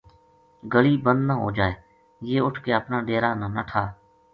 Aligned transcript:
گلی 0.73 0.95
بند 1.05 1.21
نہ 1.27 1.33
ہو 1.41 1.51
جائے 1.57 1.73
یہ 2.29 2.41
اُٹھ 2.45 2.59
کے 2.63 2.71
اپنا 2.79 2.97
ڈیرا 3.07 3.31
تا 3.39 3.47
نٹھا 3.55 3.83